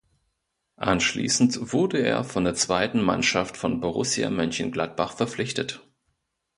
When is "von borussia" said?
3.55-4.31